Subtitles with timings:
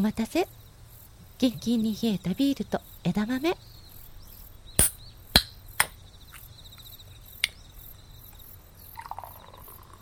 [0.00, 0.48] お待たせ。
[1.36, 3.54] キンキンに冷えたビールと枝豆。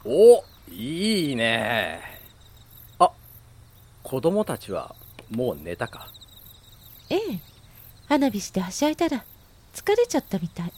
[0.04, 2.00] おいいね。
[3.00, 3.10] あ
[4.04, 4.94] 子供たちは
[5.32, 6.06] もう寝たか？
[7.10, 7.40] ええ。
[8.08, 9.24] 花火してはしゃいだら
[9.74, 10.72] 疲れちゃったみたい。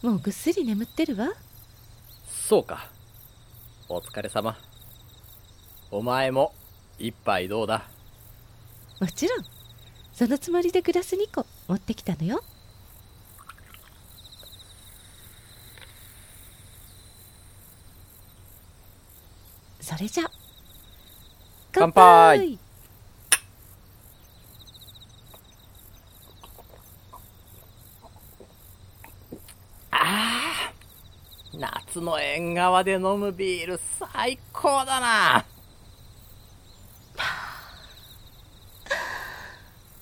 [0.00, 1.28] もうぐっすり眠ってるわ。
[2.30, 2.88] そうか。
[3.90, 4.56] お疲れ様。
[5.90, 6.54] お前も
[6.98, 7.86] 一杯どうだ？
[9.00, 9.44] もちろん。
[10.12, 12.42] そのつもりでグラス2個持ってきたのよ。
[19.80, 20.24] それじゃ。
[21.70, 22.58] 乾杯。
[29.90, 30.72] ああ
[31.54, 35.44] 夏の縁側で飲むビール最高だな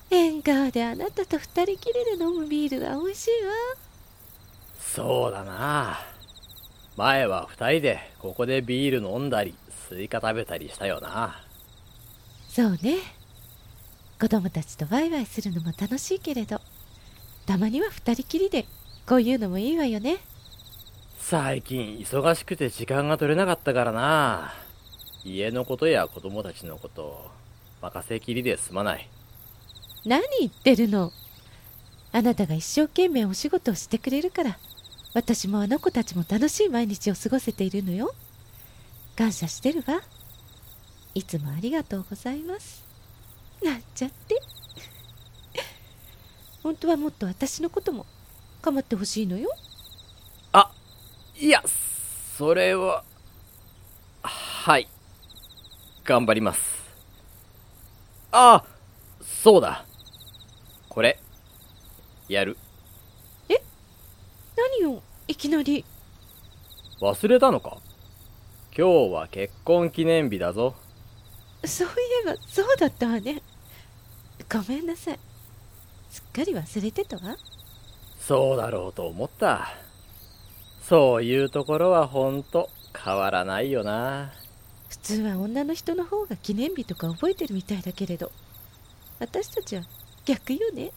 [0.09, 3.51] 縁側であなたと二人きりで飲むビールは美味しいわ。
[4.79, 5.97] そうだな。
[6.95, 9.55] 前は二人でここでビール飲んだり
[9.89, 11.41] スイカ食べたりしたよな。
[12.47, 12.97] そうね。
[14.21, 16.61] 子供たちとワイワイするのも楽しいけれど
[17.47, 18.65] たまには二人きりで
[19.07, 20.17] こういうのもいいわよね。
[21.17, 24.53] 最近忙しくて時間が取れなかったからな。
[25.25, 27.31] 家のことや子供たちのこと
[27.81, 29.09] 任せきりで済まない
[30.07, 31.11] 何言ってるの？
[32.13, 34.57] あなたが一生懸命お仕事をしてくれるから。
[35.13, 38.13] 私もあの子たちも楽しい毎日を過ごせているのよ。
[39.17, 40.01] 感謝してるわ。
[41.13, 42.83] いつもありがとうございます。
[43.61, 44.41] なんちゃって。
[46.63, 48.05] 本当はもっと私のことも
[48.61, 49.49] 構ってほしいのよ。
[50.53, 50.71] あ
[51.37, 51.63] いや
[52.37, 53.03] それは
[54.21, 54.87] はい。
[56.05, 56.61] 頑張ります。
[58.31, 58.63] あ
[59.21, 59.83] そうだ。
[62.27, 62.57] やる。
[64.79, 65.85] 何をいきなり？
[66.99, 67.77] 忘れたのか？
[68.75, 70.75] 今日は結婚記念日だぞ。
[71.63, 71.91] そうい
[72.25, 73.41] えばそうだったわね。
[74.51, 75.19] ごめんなさい。
[76.09, 77.37] すっかり忘れてたわ。
[78.19, 79.73] そうだろうと思った。
[80.81, 82.69] そういうところはほんと
[83.05, 84.31] 変わらないよな。
[84.89, 88.31] 普通は女の人の方が記念日とか覚えてるみたいだけれど。
[89.19, 89.83] 私たちは
[90.25, 90.91] 逆よね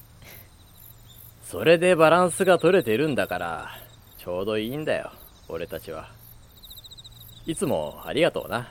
[1.51, 3.71] それでバランスが取れてるんだから
[4.19, 5.11] ちょうどいいんだよ
[5.49, 6.09] 俺たちは。
[7.45, 8.69] いつもありがとうな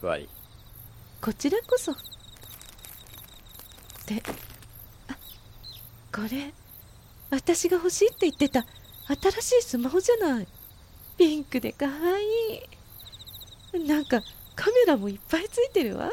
[0.00, 0.26] ふわり。
[1.20, 1.92] こちらこそ。
[4.06, 4.22] で
[5.08, 5.16] あ
[6.10, 6.54] これ
[7.28, 8.64] 私が欲しいって言ってた
[9.08, 10.48] 新しいスマホじゃない。
[11.18, 11.92] ピンクでかわ
[13.74, 13.86] いい。
[13.86, 14.22] なんか
[14.54, 16.10] カメラもいっぱいついてるわ。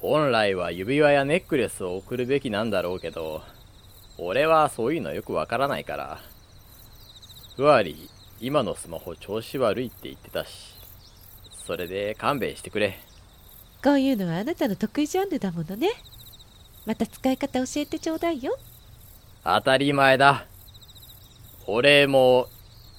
[0.00, 3.42] 本来は指輪やネックレスを送るべきなんだろうけど
[4.18, 6.20] 俺はそういうのよくわからないから。
[7.56, 8.08] ふわり
[8.40, 10.74] 今のスマホ調子悪いって言ってたし。
[11.50, 12.98] それで勘弁してくれ。
[13.82, 15.90] こういうのはあなたの得意ジャンルだものね。
[16.86, 18.56] また使い方教えてちょうだいよ。
[19.44, 20.46] 当たり前だ。
[21.66, 22.48] 俺も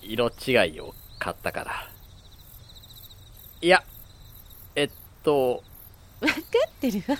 [0.02, 1.72] 色違いを買ったから。
[3.62, 3.84] いや
[4.76, 4.90] えっ
[5.24, 5.64] と。
[6.20, 6.36] 分か
[6.68, 7.18] ってるわ。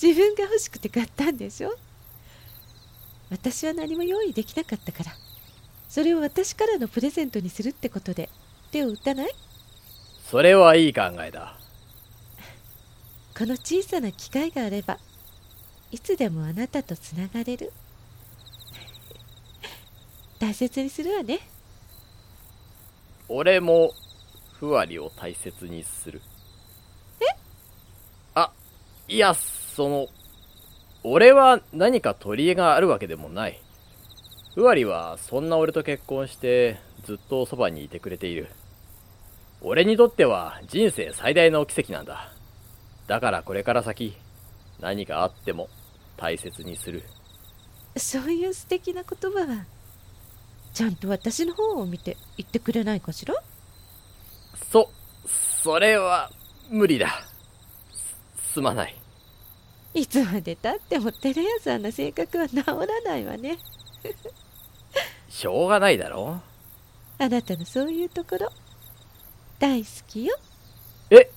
[0.00, 1.74] 自分が欲しくて買ったんでしょ？
[3.34, 5.12] 私は何も用意できなかったから。
[5.88, 8.28] それを私からのプレゼントにするってことで
[8.70, 9.30] 手を打たない？
[10.24, 11.56] それはいい考えだ。
[13.36, 14.98] この小さな機会があれば
[15.90, 17.72] いつでもあなたとつながれる。
[20.38, 21.40] 大切にするわね。
[23.28, 23.92] 俺も
[24.60, 26.22] ふわりを大切にする。
[27.20, 27.24] え？
[28.36, 28.52] あ
[29.08, 30.08] いやその
[31.06, 33.60] 俺は何か取り柄があるわけでもない。
[34.54, 38.48] ふわりはそんな俺と結婚してずっとそばにいてくれている。
[39.60, 42.32] 俺にとっては人生最大の奇跡なんだ。
[43.06, 44.16] だからこれから先
[44.80, 45.68] 何かあっても
[46.16, 47.02] 大切にする。
[47.96, 49.66] そういう素敵な言葉は
[50.72, 53.34] ちゃんと私の方を見て言ってくれないかしら？
[54.72, 54.90] そ
[55.62, 56.30] それは
[56.70, 57.10] 無理だ。
[57.92, 58.96] すすまない
[59.94, 62.74] いつまでたってもテレ屋さんの性格は治ら
[63.04, 63.58] ないわね。
[65.28, 66.40] しょうがないだろ。
[67.18, 68.50] あなたのそういうところ？
[69.60, 70.36] 大好きよ。
[71.10, 71.30] え？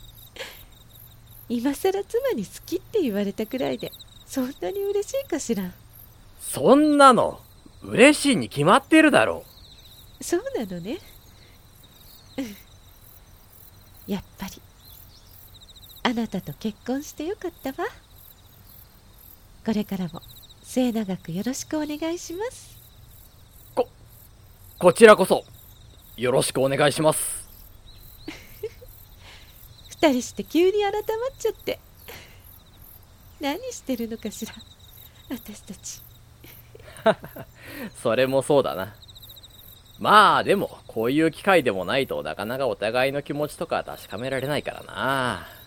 [1.48, 3.90] 今さら妻に好きって言われたくらいで
[4.26, 5.72] そんなに嬉しいかしら？
[6.40, 7.40] そんなの
[7.82, 9.44] 嬉しいに決まってるだろ。
[10.20, 10.98] そうなのね。
[12.36, 12.56] うん。
[14.06, 14.52] やっぱり
[16.10, 17.88] あなたと結婚してよかったわ。
[19.64, 20.20] これからも
[20.64, 22.76] 末永くよろしくお願いします。
[23.76, 23.88] こ
[24.76, 25.44] こちらこそ
[26.16, 27.48] よろしくお願いします。
[30.02, 31.02] 二人して急に改まっ
[31.38, 31.78] ちゃって。
[33.38, 34.52] 何してるのかしら
[35.28, 36.02] 私たち。
[38.02, 38.96] それもそうだな。
[40.00, 45.59] まあでもこういう機会でもないとなかなかお互いの気持ちとか確かめられないからな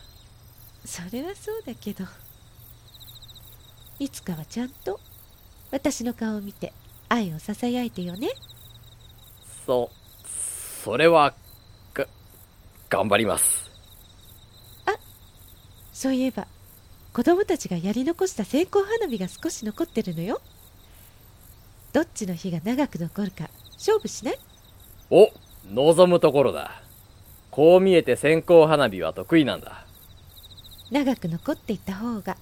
[0.85, 2.05] それはそうだけど
[3.99, 4.99] いつかはちゃんと
[5.71, 6.73] 私の顔を見て
[7.09, 8.29] 愛をささやいてよね。
[9.65, 9.89] そ
[10.83, 11.33] それは
[11.93, 12.07] が
[12.89, 13.71] 頑張ります。
[15.93, 16.47] そういえば
[17.13, 20.41] 子供たちがやり残した線香花火が少し残ってるのよ。
[21.93, 24.39] どっちの火が長く残るか勝負しない？
[25.09, 25.31] お
[25.71, 26.81] 望むところだ。
[27.51, 29.85] こう見えて線香花火は得意なんだ
[30.93, 32.37] 長く残っていた方が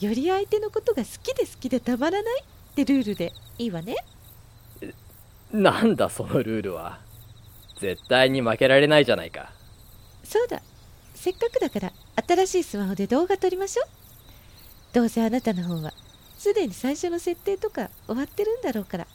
[0.00, 3.94] より相手のことが好きで好きでたまらないってルールでいいわね。
[5.52, 6.98] なんだそのルールは。
[7.78, 9.52] 絶対に負けられないじゃないか。
[10.24, 10.60] そうだ。
[11.14, 11.92] せっかくだから
[12.26, 13.86] 新しいスマホで動画撮りましょう。
[14.92, 15.92] どうせあなたの方は
[16.36, 19.06] すでに最初の設定とか終わってるんだろうから。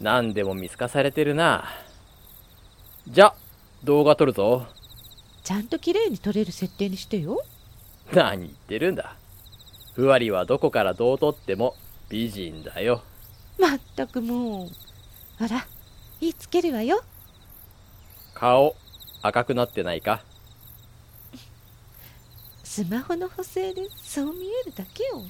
[0.00, 1.66] 何でも見透かされてるな。
[3.06, 3.34] じゃ
[3.84, 4.66] 動画撮るぞ。
[5.42, 7.42] ちゃんと綺麗に撮れる設定にしてよ
[8.12, 9.16] 何言ってるんだ。
[9.94, 11.76] ふわりはどこからどう撮っても
[12.08, 13.02] 美人だよ。
[13.58, 14.68] まったくもう。
[15.38, 15.66] ほら
[16.20, 17.02] 火つけるわよ。
[18.34, 18.76] 顔
[19.22, 20.22] 赤くなってないか？
[22.62, 25.22] スマホの補正でそう見えるだけよ